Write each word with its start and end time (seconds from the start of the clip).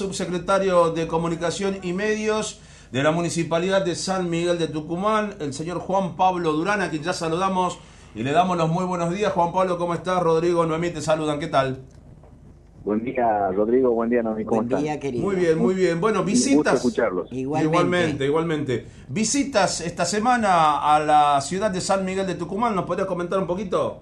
subsecretario 0.00 0.92
de 0.92 1.06
Comunicación 1.06 1.76
y 1.82 1.92
Medios 1.92 2.58
de 2.90 3.02
la 3.02 3.10
Municipalidad 3.10 3.84
de 3.84 3.94
San 3.94 4.30
Miguel 4.30 4.58
de 4.58 4.66
Tucumán, 4.66 5.34
el 5.40 5.52
señor 5.52 5.78
Juan 5.78 6.16
Pablo 6.16 6.52
Durán, 6.52 6.80
a 6.80 6.88
quien 6.88 7.02
ya 7.02 7.12
saludamos 7.12 7.78
y 8.14 8.22
le 8.22 8.32
damos 8.32 8.56
los 8.56 8.70
muy 8.70 8.86
buenos 8.86 9.12
días. 9.14 9.30
Juan 9.34 9.52
Pablo, 9.52 9.76
¿cómo 9.76 9.92
estás? 9.92 10.22
Rodrigo, 10.22 10.64
Noemí 10.64 10.88
te 10.88 11.02
saludan, 11.02 11.38
¿qué 11.38 11.48
tal? 11.48 11.80
Buen 12.82 13.04
día, 13.04 13.50
Rodrigo. 13.52 13.90
Buen 13.90 14.08
día, 14.08 14.22
Noemí. 14.22 14.42
¿Cómo 14.46 14.62
Buen 14.62 14.80
día, 14.80 14.94
estás? 14.94 15.02
querido. 15.02 15.22
Muy 15.22 15.36
bien, 15.36 15.58
muy 15.58 15.74
bien. 15.74 16.00
Bueno, 16.00 16.24
visitas. 16.24 16.76
escucharlos. 16.76 17.30
Igualmente. 17.30 17.76
Igualmente, 17.76 18.24
igualmente. 18.24 18.86
Visitas 19.06 19.82
esta 19.82 20.06
semana 20.06 20.94
a 20.94 20.98
la 20.98 21.38
ciudad 21.42 21.70
de 21.70 21.82
San 21.82 22.06
Miguel 22.06 22.26
de 22.26 22.36
Tucumán, 22.36 22.74
¿nos 22.74 22.86
podrías 22.86 23.06
comentar 23.06 23.38
un 23.38 23.46
poquito? 23.46 24.00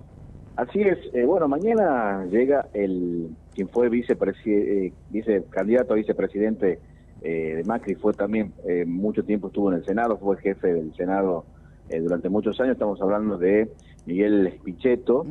Así 0.59 0.81
es. 0.81 0.99
eh, 1.15 1.25
bueno, 1.25 1.47
mañana 1.47 2.27
llega 2.27 2.67
el 2.75 3.29
quien 3.55 3.69
fue 3.69 3.89
vicepresi- 3.89 4.47
eh, 4.89 4.93
vice 5.09 5.45
candidato 5.51 5.93
a 5.93 5.97
vicepresidente 5.97 6.81
eh, 7.23 7.55
de 7.59 7.63
Macri, 7.65 7.95
fue 7.95 8.13
también 8.13 8.53
eh, 8.67 8.85
mucho 8.85 9.23
tiempo 9.23 9.47
estuvo 9.47 9.71
en 9.71 9.79
el 9.79 9.85
Senado, 9.85 10.19
fue 10.19 10.37
jefe 10.39 10.75
del 10.75 10.93
Senado 10.97 11.45
eh, 11.89 12.01
durante 12.01 12.29
muchos 12.29 12.59
años. 12.61 12.73
Estamos 12.73 13.01
hablando 13.01 13.39
de 13.39 13.71
Miguel 14.05 14.59
Pichetto, 14.65 15.27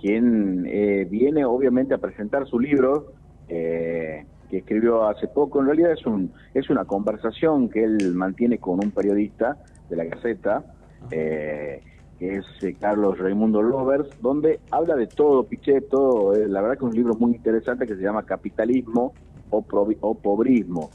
quien 0.00 0.66
eh, 0.66 1.06
viene 1.08 1.44
obviamente 1.44 1.94
a 1.94 1.98
presentar 1.98 2.48
su 2.48 2.58
libro. 2.58 3.12
eh, 3.48 4.24
que 4.50 4.58
escribió 4.58 5.04
hace 5.08 5.28
poco, 5.28 5.60
en 5.60 5.66
realidad 5.66 5.92
es 5.92 6.04
un 6.04 6.30
es 6.52 6.68
una 6.68 6.84
conversación 6.84 7.70
que 7.70 7.84
él 7.84 8.12
mantiene 8.14 8.58
con 8.58 8.84
un 8.84 8.90
periodista 8.90 9.56
de 9.88 9.96
la 9.96 10.04
Gaceta, 10.04 10.64
eh, 11.10 11.80
que 12.22 12.36
es 12.36 12.46
eh, 12.62 12.76
Carlos 12.78 13.18
Raimundo 13.18 13.60
Lovers, 13.62 14.08
donde 14.22 14.60
habla 14.70 14.94
de 14.94 15.08
todo, 15.08 15.42
Pichetto, 15.42 16.36
eh, 16.36 16.46
la 16.46 16.60
verdad 16.60 16.78
que 16.78 16.84
es 16.84 16.90
un 16.90 16.96
libro 16.96 17.16
muy 17.16 17.32
interesante 17.32 17.84
que 17.84 17.96
se 17.96 18.00
llama 18.00 18.22
Capitalismo 18.22 19.12
o, 19.50 19.64
o 20.00 20.14
Pobrismo. 20.14 20.90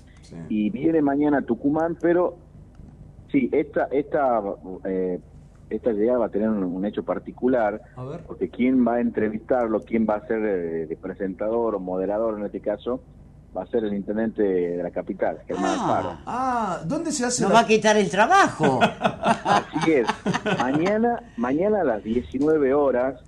Y 0.48 0.70
viene 0.70 1.02
mañana 1.02 1.40
a 1.40 1.42
Tucumán, 1.42 1.98
pero 2.00 2.38
sí, 3.30 3.50
esta, 3.52 3.90
esta, 3.92 4.42
eh, 4.86 5.20
esta 5.70 5.92
llegada 5.92 6.20
va 6.20 6.26
a 6.28 6.30
tener 6.30 6.50
un, 6.50 6.64
un 6.64 6.86
hecho 6.86 7.04
particular, 7.04 7.82
porque 8.26 8.48
quién 8.48 8.88
va 8.88 8.96
a 8.96 9.02
entrevistarlo, 9.02 9.82
quién 9.82 10.08
va 10.10 10.16
a 10.16 10.28
ser 10.28 10.40
eh, 10.46 10.98
presentador 11.02 11.76
o 11.76 11.80
moderador 11.82 12.40
en 12.40 12.46
este 12.46 12.62
caso, 12.62 13.02
va 13.58 13.64
a 13.64 13.68
ser 13.68 13.84
el 13.86 13.94
intendente 13.94 14.44
de 14.44 14.84
la 14.84 14.92
capital, 14.92 15.40
Germán 15.48 15.72
Alfaro. 15.80 16.10
Ah, 16.26 16.78
Ah, 16.80 16.82
¿dónde 16.86 17.12
se 17.12 17.26
hace 17.26 17.42
nos 17.42 17.52
la- 17.52 17.56
va 17.56 17.62
a 17.62 17.68
quitar 17.68 17.98
el 17.98 18.10
trabajo. 18.10 18.80
Así 18.82 19.92
es. 19.94 20.08
Mañana, 20.60 21.24
mañana 21.38 21.82
a 21.82 21.84
las 21.84 22.04
19 22.04 22.74
horas 22.74 23.20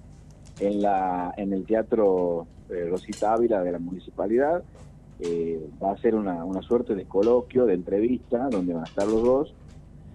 en 0.59 0.81
la 0.81 1.33
en 1.37 1.53
el 1.53 1.65
Teatro 1.65 2.45
eh, 2.69 2.87
Rosita 2.89 3.33
Ávila 3.33 3.61
de 3.63 3.71
la 3.71 3.79
municipalidad 3.79 4.61
eh, 5.21 5.67
va 5.81 5.93
a 5.93 5.97
ser 5.97 6.13
una, 6.15 6.45
una 6.45 6.61
suerte 6.61 6.93
de 6.95 7.05
coloquio, 7.05 7.65
de 7.65 7.73
entrevista, 7.73 8.47
donde 8.49 8.73
van 8.73 8.83
a 8.83 8.87
estar 8.87 9.07
los 9.07 9.23
dos 9.23 9.53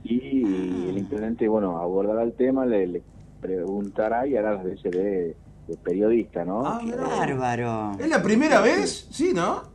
y 0.04 0.42
el 0.90 0.98
intendente, 0.98 1.48
bueno, 1.48 1.78
abordará 1.78 2.22
el 2.22 2.34
tema, 2.34 2.66
le, 2.66 2.86
le 2.86 3.02
preguntará 3.40 4.26
y 4.26 4.36
hará 4.36 4.52
las 4.54 4.64
veces 4.64 4.92
de, 4.92 5.36
de 5.66 5.76
periodista, 5.82 6.44
¿no? 6.44 6.62
Ah. 6.66 6.80
Bárbaro. 7.18 7.92
¿Es 7.98 8.08
la 8.08 8.22
primera 8.22 8.60
vez? 8.60 9.08
Sí, 9.10 9.32
¿no? 9.34 9.73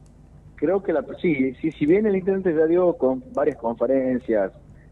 Creo 0.60 0.84
que 0.84 0.92
la, 0.92 1.06
sí, 1.22 1.54
sí, 1.62 1.72
si 1.72 1.86
bien 1.86 2.06
el 2.06 2.18
intendente 2.18 2.54
ya 2.54 2.66
dio 2.66 2.98
con 2.98 3.24
varias 3.32 3.56
conferencias 3.58 4.52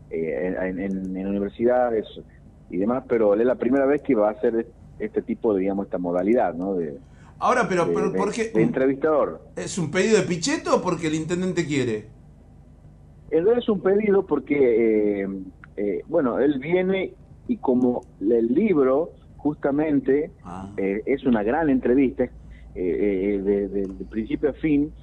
eh, 0.09 0.55
en, 0.61 0.79
en- 0.79 1.17
en 1.17 1.27
universidades 1.27 2.05
y 2.69 2.77
demás, 2.77 3.03
pero 3.09 3.33
es 3.35 3.45
la 3.45 3.55
primera 3.55 3.85
vez 3.85 4.01
que 4.01 4.15
va 4.15 4.29
a 4.29 4.31
hacer 4.31 4.65
este 4.97 5.21
tipo 5.23 5.53
de, 5.53 5.59
digamos, 5.61 5.85
esta 5.87 5.97
modalidad, 5.97 6.53
¿no? 6.53 6.75
De, 6.75 6.97
Ahora, 7.39 7.67
pero, 7.67 7.85
de- 7.85 7.93
pero 7.93 8.13
¿por 8.13 8.31
qué? 8.31 8.49
de 8.53 8.61
entrevistador. 8.63 9.41
¿Es 9.57 9.77
un 9.77 9.91
pedido 9.91 10.17
de 10.17 10.23
Pichetto 10.23 10.77
o 10.77 10.81
porque 10.81 11.07
el 11.07 11.15
intendente 11.15 11.65
quiere? 11.67 12.11
En 13.29 13.39
realidad 13.43 13.57
es 13.57 13.67
un 13.69 13.81
pedido 13.81 14.25
porque, 14.25 15.23
eh, 15.23 15.27
eh, 15.75 16.01
bueno, 16.07 16.39
él 16.39 16.59
viene 16.59 17.13
y 17.45 17.57
como 17.57 18.05
el 18.21 18.47
libro 18.47 19.11
justamente 19.35 20.31
Ah. 20.43 20.73
eh, 20.77 21.03
es 21.05 21.25
una 21.25 21.43
gran 21.43 21.69
entrevista, 21.69 22.23
eh, 22.23 22.31
eh, 22.73 23.41
de, 23.41 23.67
de- 23.67 23.85
de 23.85 24.05
principio 24.05 24.49
a 24.49 24.53
fin, 24.53 24.93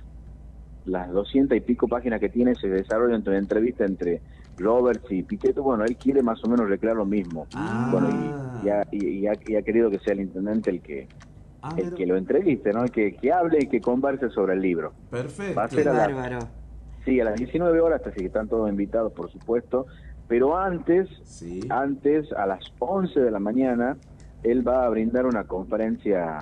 las 0.86 1.10
doscientas 1.12 1.56
y 1.56 1.60
pico 1.60 1.88
páginas 1.88 2.20
que 2.20 2.28
tiene 2.28 2.54
se 2.54 2.68
desarrollan 2.68 3.16
entre 3.16 3.38
entrevista 3.38 3.84
entre 3.84 4.20
Roberts 4.58 5.10
y 5.10 5.22
Pichetto, 5.22 5.62
bueno, 5.62 5.84
él 5.84 5.96
quiere 5.96 6.22
más 6.22 6.42
o 6.44 6.48
menos 6.48 6.68
recrear 6.68 6.96
lo 6.96 7.04
mismo. 7.06 7.46
Ah. 7.54 7.88
Bueno, 7.90 8.08
y, 8.62 8.66
y 8.66 8.70
ha, 8.70 8.82
y- 8.90 9.06
y 9.20 9.26
ha- 9.26 9.32
y 9.46 9.56
ha 9.56 9.62
querido 9.62 9.90
que 9.90 9.98
sea 9.98 10.12
el 10.12 10.20
intendente 10.20 10.70
el 10.70 10.80
que 10.80 11.08
Ah, 11.62 11.72
el 11.78 11.84
pero- 11.84 11.96
que 11.96 12.06
lo 12.06 12.16
entreviste, 12.16 12.72
¿no? 12.72 12.84
El 12.84 12.90
que, 12.90 13.16
que 13.16 13.32
hable 13.32 13.58
y 13.62 13.66
que 13.68 13.80
converse 13.80 14.28
sobre 14.30 14.52
el 14.52 14.60
libro. 14.60 14.92
Perfecto. 15.10 15.54
Va 15.58 15.64
a 15.64 15.68
ser 15.68 15.88
a 15.88 15.92
la- 15.94 15.98
Bárbaro. 16.08 16.38
Sí, 17.06 17.18
a 17.20 17.24
las 17.24 17.36
19 17.36 17.80
horas, 17.80 18.02
así 18.06 18.20
que 18.20 18.26
están 18.26 18.48
todos 18.48 18.68
invitados, 18.68 19.12
por 19.12 19.30
supuesto. 19.30 19.86
Pero 20.28 20.56
antes, 20.58 21.08
Sí. 21.24 21.60
antes, 21.70 22.30
a 22.32 22.46
las 22.46 22.64
11 22.78 23.18
de 23.20 23.30
la 23.30 23.38
mañana, 23.38 23.96
él 24.42 24.66
va 24.66 24.84
a 24.84 24.88
brindar 24.90 25.24
una 25.26 25.44
conferencia 25.44 26.40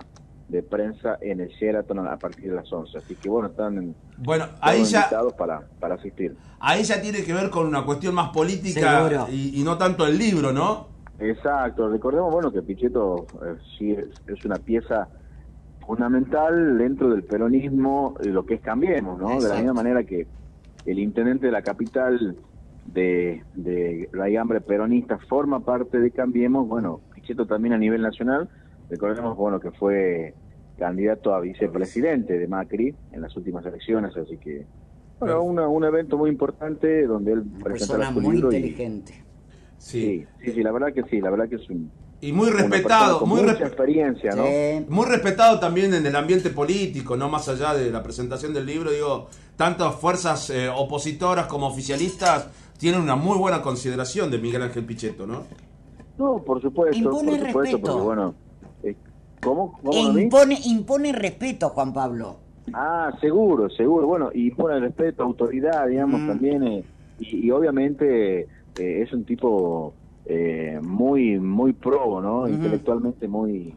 de 0.52 0.62
prensa 0.62 1.16
en 1.20 1.40
el 1.40 1.48
Sheraton 1.48 2.06
a 2.06 2.16
partir 2.18 2.50
de 2.50 2.56
las 2.56 2.72
11. 2.72 2.98
Así 2.98 3.14
que 3.16 3.28
bueno, 3.28 3.48
están 3.48 3.94
Bueno, 4.18 4.46
ahí 4.60 4.84
ya, 4.84 5.00
invitados 5.00 5.32
para, 5.32 5.62
para 5.80 5.94
asistir. 5.96 6.36
ahí 6.60 6.84
ya 6.84 7.00
tiene 7.00 7.24
que 7.24 7.32
ver 7.32 7.50
con 7.50 7.66
una 7.66 7.84
cuestión 7.84 8.14
más 8.14 8.28
política 8.28 9.26
y, 9.30 9.60
y 9.60 9.64
no 9.64 9.76
tanto 9.78 10.06
el 10.06 10.16
libro, 10.18 10.52
¿no? 10.52 10.88
Exacto, 11.18 11.88
recordemos 11.88 12.32
bueno 12.32 12.52
que 12.52 12.62
Pichetto 12.62 13.26
eh, 13.44 13.56
sí 13.78 13.92
es, 13.92 14.06
es 14.26 14.44
una 14.44 14.56
pieza 14.56 15.08
fundamental 15.86 16.78
dentro 16.78 17.10
del 17.10 17.22
peronismo 17.24 18.14
y 18.22 18.28
lo 18.28 18.44
que 18.46 18.54
es 18.54 18.60
Cambiemos, 18.60 19.18
¿no? 19.18 19.40
De 19.40 19.48
la 19.48 19.56
misma 19.56 19.72
manera 19.74 20.04
que 20.04 20.26
el 20.86 20.98
intendente 20.98 21.46
de 21.46 21.52
la 21.52 21.62
capital 21.62 22.36
de, 22.86 23.42
de 23.54 24.08
Raigambre 24.12 24.60
peronista 24.60 25.18
forma 25.28 25.60
parte 25.60 25.98
de 25.98 26.10
Cambiemos, 26.10 26.68
bueno, 26.68 27.00
Pichetto 27.14 27.46
también 27.46 27.72
a 27.74 27.78
nivel 27.78 28.02
nacional, 28.02 28.48
recordemos 28.90 29.36
bueno 29.36 29.60
que 29.60 29.70
fue 29.72 30.34
candidato 30.78 31.34
a 31.34 31.40
vicepresidente 31.40 32.38
de 32.38 32.46
Macri 32.48 32.94
en 33.12 33.20
las 33.20 33.36
últimas 33.36 33.64
elecciones, 33.66 34.16
así 34.16 34.36
que 34.38 34.66
bueno, 35.20 35.34
Perfecto. 35.36 35.42
una- 35.42 35.68
un 35.68 35.84
evento 35.84 36.18
muy 36.18 36.30
importante 36.30 37.06
donde 37.06 37.32
él 37.32 37.42
Una 37.54 37.64
persona 37.64 38.12
su 38.12 38.20
muy 38.20 38.34
libro 38.36 38.52
y- 38.52 38.56
inteligente. 38.56 39.24
Sí, 39.78 40.24
sí, 40.44 40.52
sí, 40.52 40.62
la 40.62 40.72
verdad 40.72 40.92
que 40.92 41.02
sí, 41.04 41.20
la 41.20 41.30
verdad 41.30 41.48
que 41.48 41.56
es 41.56 41.68
un 41.70 41.90
Y 42.20 42.32
muy 42.32 42.50
respetado, 42.50 43.18
con 43.18 43.28
muy, 43.28 43.42
mucha 43.42 43.66
experiencia, 43.66 44.34
¿no? 44.36 44.44
Sí. 44.46 44.86
muy 44.88 45.06
respetado 45.06 45.58
también 45.58 45.92
en 45.94 46.06
el 46.06 46.14
ambiente 46.14 46.50
político, 46.50 47.16
no 47.16 47.28
más 47.28 47.48
allá 47.48 47.74
de 47.74 47.90
la 47.90 48.02
presentación 48.02 48.54
del 48.54 48.64
libro, 48.66 48.90
digo, 48.92 49.28
tantas 49.56 49.94
fuerzas 49.96 50.48
eh, 50.50 50.68
opositoras 50.68 51.46
como 51.46 51.66
oficialistas 51.66 52.48
tienen 52.78 53.00
una 53.00 53.16
muy 53.16 53.36
buena 53.38 53.60
consideración 53.60 54.30
de 54.30 54.38
Miguel 54.38 54.62
Ángel 54.62 54.84
Pichetto, 54.84 55.26
¿no? 55.26 55.44
No, 56.18 56.42
por 56.44 56.60
supuesto, 56.62 56.96
Impone 56.96 57.38
por 57.38 57.46
supuesto, 57.46 57.60
respeto. 57.76 57.80
porque 57.92 58.04
bueno, 58.04 58.34
¿cómo? 59.42 59.78
¿Cómo 59.82 59.92
E 59.92 60.22
impone, 60.22 60.58
impone 60.66 61.12
respeto, 61.12 61.68
Juan 61.70 61.92
Pablo. 61.92 62.36
Ah, 62.72 63.12
seguro, 63.20 63.68
seguro, 63.70 64.06
bueno, 64.06 64.30
y 64.32 64.50
pone 64.52 64.78
respeto, 64.80 65.22
autoridad, 65.24 65.88
digamos, 65.88 66.20
Mm. 66.22 66.26
también, 66.26 66.62
eh, 66.62 66.84
y, 67.18 67.46
y 67.46 67.50
obviamente 67.50 68.40
eh, 68.40 68.46
es 69.02 69.12
un 69.12 69.24
tipo 69.24 69.92
eh, 70.24 70.78
muy, 70.80 71.38
muy 71.40 71.72
probo, 71.72 72.20
¿no? 72.22 72.48
Intelectualmente 72.48 73.26
muy, 73.26 73.74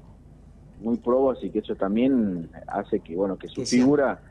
muy 0.84 0.96
probo, 0.98 1.31
así 1.31 1.50
que 1.50 1.59
eso 1.59 1.76
también 1.76 2.47
hace 2.68 3.00
que, 3.00 3.16
bueno, 3.16 3.36
que 3.38 3.47
su 3.47 3.62
Que 3.62 3.66
figura... 3.66 4.22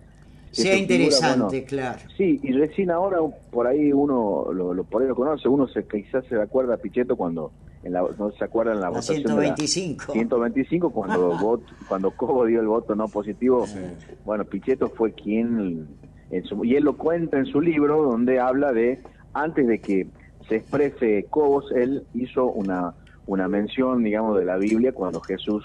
Sea 0.53 0.77
figura, 0.77 0.79
interesante, 0.95 1.57
bueno, 1.57 1.67
claro. 1.69 1.99
Sí, 2.17 2.39
y 2.41 2.53
recién 2.53 2.93
ahora 2.93 3.19
por 3.51 3.67
ahí 3.67 3.93
uno 3.93 4.53
lo, 4.53 4.73
lo 4.73 4.85
por 4.85 5.03
ahí 5.03 5.09
lo 5.09 5.17
conoce, 5.17 5.49
uno 5.49 5.67
se 5.67 5.85
quizás 5.85 6.25
se 6.29 6.41
acuerda 6.41 6.75
a 6.75 6.77
Pichetto 6.77 7.17
cuando 7.17 7.51
en 7.85 7.93
la, 7.93 8.03
no 8.19 8.31
se 8.33 8.45
acuerda 8.45 8.73
en 8.73 8.79
la, 8.81 8.85
La 8.87 8.89
votación 8.91 9.19
125. 9.19 10.03
de 10.05 10.09
la 10.09 10.13
125 10.15 10.91
cuando 10.91 11.33
vot- 11.39 11.63
cuando 11.89 12.11
Cobo 12.11 12.45
dio 12.47 12.61
el 12.61 12.67
voto 12.67 12.95
no 12.95 13.07
positivo. 13.09 13.67
Bueno, 14.25 14.45
Pichetto 14.45 14.89
fue 14.89 15.13
quien 15.13 15.87
en 16.31 16.45
su- 16.45 16.65
y 16.65 16.75
él 16.77 16.85
lo 16.85 16.97
cuenta 16.97 17.39
en 17.39 17.47
su 17.47 17.61
libro 17.61 18.03
donde 18.03 18.41
habla 18.41 18.73
de 18.73 19.01
antes 19.35 19.67
de 19.67 19.81
que 19.81 20.07
se 20.49 20.57
exprese 20.57 21.27
Cobos, 21.31 21.71
él 21.73 22.05
hizo 22.15 22.47
una 22.47 22.95
una 23.27 23.49
mención, 23.49 24.03
digamos, 24.05 24.39
de 24.39 24.45
la 24.45 24.57
Biblia 24.59 24.93
cuando 24.93 25.19
Jesús 25.21 25.65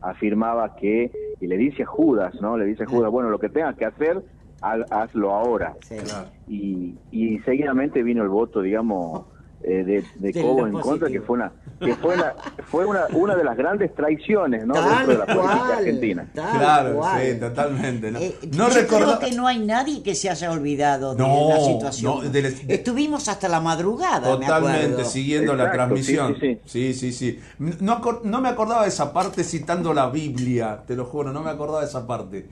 afirmaba 0.00 0.74
que, 0.76 1.10
y 1.40 1.46
le 1.46 1.56
dice 1.56 1.84
a 1.84 1.86
Judas, 1.86 2.34
¿no? 2.40 2.56
Le 2.58 2.64
dice 2.66 2.82
a 2.82 2.86
Judas, 2.86 3.10
bueno, 3.10 3.30
lo 3.30 3.38
que 3.38 3.48
tengas 3.48 3.76
que 3.76 3.84
hacer, 3.86 4.22
ha- 4.60 4.84
hazlo 4.90 5.32
ahora. 5.32 5.74
Sí. 5.82 5.96
Claro. 5.96 6.28
Y, 6.48 6.94
y 7.10 7.38
seguidamente 7.40 8.02
vino 8.02 8.22
el 8.22 8.28
voto, 8.28 8.60
digamos, 8.62 9.22
eh, 9.64 9.84
de, 9.84 10.04
de 10.16 10.32
Del 10.32 10.42
Cobo 10.42 10.66
en 10.66 10.72
positivo. 10.72 10.80
contra, 10.82 11.08
que 11.08 11.20
fue 11.20 11.36
una 11.36 11.52
que 11.80 11.96
fue 11.96 12.14
una, 12.14 12.34
fue 12.70 12.86
una, 12.86 13.00
una 13.12 13.34
de 13.36 13.42
las 13.44 13.56
grandes 13.56 13.92
traiciones, 13.94 14.64
¿no? 14.66 14.74
Tal 14.74 14.84
Dentro 15.06 15.12
de 15.12 15.18
la 15.18 15.26
política 15.26 15.58
cual, 15.58 15.78
argentina. 15.78 16.28
claro, 16.32 16.96
cual. 16.96 17.20
sí, 17.22 17.40
totalmente. 17.40 18.10
No, 18.12 18.18
Eh, 18.20 18.38
no 18.56 18.68
yo 18.68 18.74
recorda- 18.74 19.18
creo 19.18 19.30
que 19.30 19.36
no 19.36 19.46
hay 19.48 19.58
nadie 19.58 20.02
que 20.02 20.14
se 20.14 20.30
haya 20.30 20.52
olvidado 20.52 21.14
de 21.14 21.22
No, 21.22 21.48
la 21.48 21.60
situación. 21.60 22.14
no, 22.24 22.30
de 22.30 22.42
de- 22.42 22.74
Estuvimos 22.74 23.26
hasta 23.28 23.48
la 23.48 23.60
madrugada, 23.60 24.36
me 24.38 24.46
Totalmente, 24.46 25.04
siguiendo 25.04 25.54
la 25.56 25.72
transmisión. 25.72 26.36
sí, 26.40 26.60
Sí, 26.64 26.94
sí, 26.94 27.12
sí. 27.12 27.40
No, 27.58 28.00
no 28.22 28.40
me 28.40 28.48
acordaba 28.48 28.82
de 28.82 28.88
esa 28.88 29.12
parte 29.12 29.42
citando 29.42 29.92
la 29.92 30.08
Biblia, 30.08 30.82
te 30.86 30.94
lo 30.94 31.04
juro, 31.06 31.32
no 31.32 31.42
me 31.42 31.50
acordaba 31.50 31.80
de 31.80 31.86
esa 31.88 32.06
parte. 32.06 32.46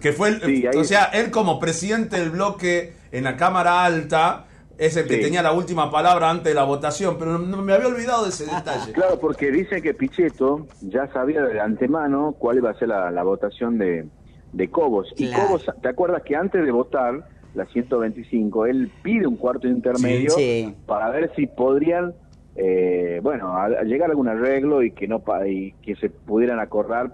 Que 0.00 0.12
fue 0.12 0.30
el, 0.30 0.40
Sí, 0.42 0.66
ahí- 0.66 0.76
o 0.78 0.82
sea, 0.84 1.04
él 1.12 1.30
como 1.30 1.60
presidente 1.60 2.18
del 2.18 2.30
bloque 2.30 2.94
en 3.12 3.22
la 3.24 3.36
Cámara 3.36 3.84
Alta 3.84 4.46
es 4.78 4.96
el 4.96 5.06
que 5.06 5.14
Sí. 5.16 5.20
tenía 5.22 5.42
la 5.42 5.52
última 5.52 5.90
palabra 5.90 6.30
antes 6.30 6.44
de 6.46 6.54
la 6.54 6.64
votación, 6.64 7.16
pero 7.18 7.38
no, 7.38 7.62
me 7.62 7.72
había 7.72 7.88
olvidado 7.88 8.24
de 8.24 8.30
ese 8.30 8.44
detalle. 8.44 8.92
Claro, 8.92 9.18
porque 9.20 9.50
dice 9.50 9.80
que 9.82 9.94
Pichetto 9.94 10.66
ya 10.80 11.06
sabía 11.12 11.42
de 11.42 11.60
antemano 11.60 12.34
cuál 12.38 12.56
iba 12.58 12.70
a 12.70 12.74
ser 12.74 12.88
la, 12.88 13.10
la 13.10 13.22
votación 13.22 13.78
de, 13.78 14.06
de 14.52 14.70
Cobos. 14.70 15.12
Y. 15.16 15.32
Cobos, 15.32 15.64
¿te 15.82 15.88
acuerdas 15.88 16.22
que 16.22 16.36
antes 16.36 16.64
de 16.64 16.70
votar 16.72 17.26
la 17.54 17.66
125, 17.66 18.66
él 18.66 18.90
pide 19.02 19.26
un 19.26 19.36
cuarto 19.36 19.68
intermedio 19.68 20.30
Sí, 20.30 20.64
sí. 20.66 20.74
para 20.86 21.08
ver 21.10 21.30
si 21.36 21.46
podrían, 21.46 22.12
eh, 22.56 23.20
bueno, 23.22 23.56
a, 23.56 23.66
a 23.66 23.82
llegar 23.84 24.08
a 24.08 24.12
algún 24.12 24.28
arreglo 24.28 24.82
y 24.82 24.90
que 24.90 25.06
no 25.06 25.22
y 25.46 25.72
que 25.82 25.94
se 25.96 26.10
pudieran 26.10 26.58
acordar 26.58 27.12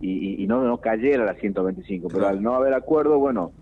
y, 0.00 0.10
y- 0.10 0.42
y 0.42 0.46
no, 0.46 0.62
no 0.62 0.78
cayera 0.78 1.24
la 1.24 1.34
125. 1.34 2.08
Pero 2.08 2.20
Claro. 2.20 2.36
al 2.36 2.42
no 2.42 2.54
haber 2.54 2.72
acuerdo, 2.74 3.18
bueno, 3.18 3.52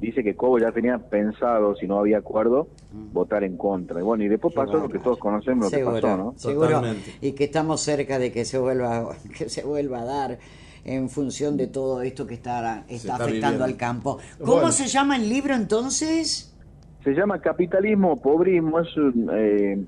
dice 0.00 0.22
que 0.22 0.34
Cobos 0.36 0.62
ya 0.62 0.70
tenía 0.72 0.98
pensado, 0.98 1.74
si 1.76 1.86
no 1.86 1.98
había 1.98 2.18
acuerdo, 2.18 2.68
votar 3.12 3.42
en 3.44 3.56
contra. 3.56 4.00
Y 4.00 4.02
bueno, 4.02 4.24
y 4.24 4.28
después 4.28 4.54
Mm. 4.54 4.58
Qué 4.60 4.66
pasó 4.66 4.78
lo 4.78 4.88
que 4.88 4.98
todos 4.98 5.18
conocemos, 5.18 5.72
lo 5.72 5.78
que 5.78 5.84
pasó, 5.84 6.16
¿no? 6.16 6.34
seguro. 6.36 6.68
Totalmente. 6.68 7.14
Y 7.20 7.32
que 7.32 7.44
estamos 7.44 7.80
cerca 7.80 8.18
de 8.18 8.30
que 8.32 8.44
se 8.44 8.58
vuelva, 8.58 9.08
que 9.38 9.48
se 9.48 9.64
vuelva 9.64 10.00
a 10.00 10.04
dar 10.04 10.38
en 10.84 11.08
función 11.10 11.56
de 11.56 11.66
todo 11.66 12.00
esto 12.02 12.26
que 12.26 12.34
está, 12.34 12.84
está, 12.88 12.94
está 12.94 13.14
afectando 13.16 13.32
viviendo. 13.36 13.64
al 13.64 13.76
campo. 13.76 14.18
¿Cómo 14.38 14.52
Bueno. 14.54 14.72
se 14.72 14.86
llama 14.86 15.16
el 15.16 15.28
libro 15.28 15.54
entonces? 15.54 16.54
Se 17.04 17.10
llama 17.12 17.40
capitalismo 17.40 18.12
o 18.12 18.16
pobrismo. 18.20 18.80
Es 18.80 18.96
un, 18.96 19.28
eh, 19.32 19.78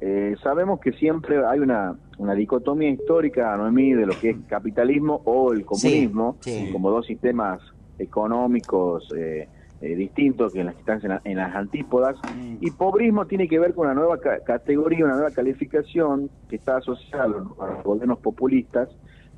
eh, 0.00 0.34
sabemos 0.42 0.80
que 0.80 0.92
siempre 0.92 1.44
hay 1.46 1.60
una, 1.60 1.96
una 2.18 2.34
dicotomía 2.34 2.90
histórica, 2.90 3.56
Noemí, 3.56 3.92
de 3.94 4.06
lo 4.06 4.18
que 4.18 4.30
es 4.30 4.36
capitalismo 4.48 5.20
o 5.24 5.52
el 5.52 5.64
comunismo, 5.64 6.36
Sí, 6.40 6.66
sí. 6.66 6.72
como 6.72 6.90
dos 6.90 7.06
sistemas 7.06 7.60
económicos 7.98 9.08
eh, 9.16 9.48
eh, 9.80 9.94
distintos 9.94 10.52
que 10.52 10.60
en 10.60 10.66
las 10.66 10.74
que 10.74 10.80
están 10.80 11.00
en, 11.02 11.08
la- 11.08 11.20
en 11.24 11.36
las 11.36 11.54
antípodas. 11.54 12.16
Mm. 12.34 12.56
Y 12.60 12.70
pobrismo 12.72 13.26
tiene 13.26 13.46
que 13.48 13.58
ver 13.58 13.74
con 13.74 13.86
una 13.86 13.94
nueva 13.94 14.18
ca- 14.18 14.40
categoría, 14.44 15.04
una 15.04 15.14
nueva 15.14 15.30
calificación 15.30 16.30
que 16.48 16.56
está 16.56 16.78
asociada 16.78 17.24
a 17.24 17.28
los, 17.28 17.42
a 17.60 17.66
los 17.68 17.84
gobiernos 17.84 18.18
populistas, 18.18 18.88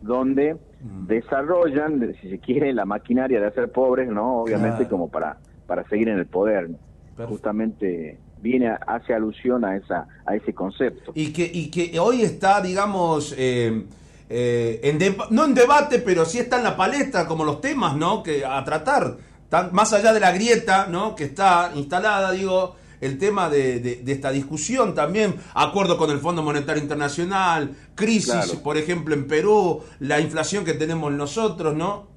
donde 0.01 0.55
Mm. 0.83 1.07
desarrollan, 1.07 2.01
de- 2.01 2.15
si 2.21 2.31
se 2.31 2.39
quiere, 2.39 2.73
la 2.73 2.85
maquinaria 2.87 3.39
de 3.41 3.47
hacer 3.47 3.71
pobres, 3.71 4.09
¿no? 4.09 4.39
Obviamente 4.43 4.79
Claro. 4.79 4.91
como 4.91 5.09
para, 5.11 5.37
para 5.67 5.87
seguir 5.89 6.09
en 6.09 6.19
el 6.19 6.27
poder. 6.27 6.69
Perfecto. 7.17 7.29
Justamente 7.29 8.19
viene, 8.41 8.75
hace 8.87 9.13
alusión 9.13 9.63
a 9.67 9.77
esa 9.77 10.07
a 10.25 10.35
ese 10.37 10.55
concepto. 10.55 11.13
Y 11.15 11.33
que, 11.35 11.51
y 11.53 11.71
que 11.71 11.99
hoy 12.01 12.23
está, 12.23 12.63
digamos, 12.63 13.35
eh, 13.37 13.85
eh, 14.31 14.81
en 14.85 14.99
no 15.31 15.45
en 15.45 15.53
debate, 15.55 15.99
pero 15.99 16.25
sí 16.25 16.39
está 16.39 16.57
en 16.57 16.65
la 16.65 16.77
palestra, 16.79 17.27
como 17.27 17.45
los 17.45 17.61
temas, 17.61 17.95
¿no? 17.97 18.23
Que 18.23 18.45
a 18.47 18.65
tratar, 18.65 19.17
tan- 19.51 19.75
más 19.75 19.93
allá 19.93 20.15
de 20.15 20.21
la 20.21 20.33
grieta, 20.33 20.87
¿no? 20.87 21.15
Que 21.15 21.25
está 21.25 21.73
instalada, 21.75 22.33
digo, 22.33 22.77
el 23.03 23.19
tema 23.19 23.49
de, 23.51 23.81
de- 23.81 23.97
de 23.97 24.13
esta 24.13 24.31
discusión 24.31 24.95
también, 24.95 25.35
acuerdo 25.55 25.97
con 25.99 26.11
el 26.11 26.19
Fondo 26.19 26.43
Monetario 26.43 26.83
Internacional, 26.83 27.75
crisis, 27.95 28.33
Claro. 28.33 28.63
por 28.63 28.77
ejemplo, 28.79 29.15
en 29.15 29.27
Perú, 29.27 29.83
la 30.01 30.21
inflación 30.21 30.65
que 30.65 30.75
tenemos 30.75 31.13
nosotros, 31.13 31.75
¿no? 31.75 32.09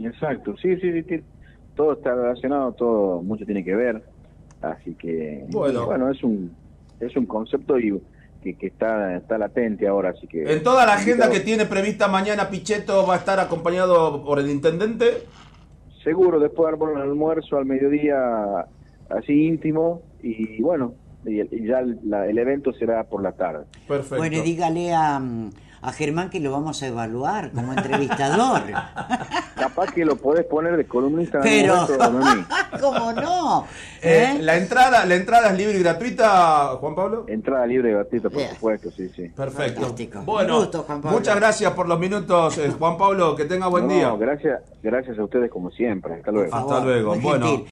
Exacto, 0.00 0.54
sí, 0.62 0.76
sí, 0.80 1.02
sí, 1.08 1.20
todo 1.74 1.92
está 1.94 2.14
relacionado, 2.14 2.72
todo 2.72 3.22
mucho 3.22 3.44
tiene 3.44 3.64
que 3.64 3.74
ver, 3.74 4.02
así 4.62 4.94
que 4.94 5.44
Bueno. 5.48 5.88
es 6.10 6.22
un 6.22 6.52
es 7.00 7.16
un 7.16 7.26
concepto 7.26 7.78
y 7.78 8.00
que, 8.42 8.56
que 8.56 8.66
está 8.68 9.16
está 9.16 9.38
latente 9.38 9.86
ahora, 9.86 10.10
así 10.10 10.26
que 10.26 10.52
En 10.52 10.62
toda 10.64 10.84
la 10.84 10.94
agenda 10.94 11.30
que 11.30 11.38
tiene 11.40 11.64
prevista 11.64 12.08
mañana, 12.08 12.48
Pichetto 12.50 13.06
va 13.06 13.14
a 13.14 13.18
estar 13.18 13.38
acompañado 13.38 14.24
por 14.24 14.40
el 14.40 14.50
intendente. 14.50 15.22
Seguro 16.02 16.38
después 16.40 16.78
de 16.78 16.84
un 16.84 16.98
almuerzo 16.98 17.56
al 17.56 17.64
mediodía 17.66 18.16
así 19.10 19.46
íntimo 19.46 20.02
y 20.22 20.60
bueno, 20.62 20.94
y, 21.24 21.40
y 21.40 21.66
ya 21.66 21.80
el, 21.80 21.98
la- 22.04 22.26
el 22.26 22.38
evento 22.38 22.72
será 22.72 23.04
por 23.04 23.22
la 23.22 23.32
tarde. 23.32 23.64
Perfecto. 23.86 24.16
Bueno, 24.16 24.36
y 24.36 24.40
dígale 24.42 24.94
a, 24.94 25.18
mm, 25.18 25.50
a 25.80 25.92
Germán 25.92 26.30
que 26.30 26.40
lo 26.40 26.50
vamos 26.52 26.82
a 26.82 26.86
evaluar 26.88 27.50
como 27.52 27.72
entrevistador. 27.72 28.62
Capaz 29.56 29.92
que 29.92 30.04
lo 30.04 30.16
podés 30.16 30.46
poner 30.46 30.76
de 30.76 30.86
columnista 30.86 31.40
Pero. 31.42 31.86
¿cómo 32.80 33.12
no? 33.12 33.64
Eh, 34.02 34.34
¿Eh? 34.36 34.42
la 34.42 34.56
entrada 34.56 35.04
la 35.04 35.14
entrada 35.16 35.50
es 35.50 35.56
libre 35.58 35.76
y 35.78 35.82
gratuita, 35.82 36.76
Juan 36.80 36.94
Pablo. 36.94 37.24
Entrada 37.28 37.66
libre 37.66 37.90
y 37.90 37.92
gratuita, 37.94 38.30
por 38.30 38.42
supuesto, 38.42 38.90
sí, 38.90 39.08
sí. 39.14 39.28
Perfecto. 39.28 39.80
Fantástico. 39.80 40.22
Bueno, 40.24 40.54
Un 40.58 40.60
gusto, 40.64 40.82
Juan 40.84 41.00
Pablo. 41.00 41.18
muchas 41.18 41.36
gracias 41.36 41.72
por 41.72 41.88
los 41.88 41.98
minutos, 41.98 42.58
eh, 42.58 42.72
Juan 42.78 42.96
Pablo. 42.96 43.34
Que 43.36 43.44
tenga 43.44 43.66
buen 43.68 43.86
No, 43.88 43.94
día. 43.94 44.12
gracias, 44.18 44.60
gracias 44.82 45.18
a 45.18 45.24
ustedes 45.24 45.50
como 45.50 45.70
siempre. 45.70 46.14
Hasta 46.14 46.30
luego. 46.30 46.54
Hasta 46.54 46.80
luego. 46.84 47.14
muy 47.14 47.22
Bueno. 47.24 47.46
gentil. 47.46 47.66